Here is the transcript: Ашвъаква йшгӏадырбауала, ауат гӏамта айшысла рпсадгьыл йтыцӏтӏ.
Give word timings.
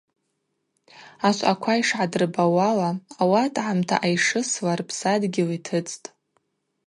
Ашвъаква 1.27 1.73
йшгӏадырбауала, 1.79 2.89
ауат 3.21 3.53
гӏамта 3.65 3.95
айшысла 4.05 4.73
рпсадгьыл 4.79 5.49
йтыцӏтӏ. 5.57 6.05